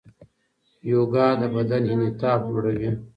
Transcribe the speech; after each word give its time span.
یوګا 0.91 1.27
د 1.39 1.41
بدن 1.55 1.83
انعطاف 1.93 2.41
لوړوي. 2.49 2.91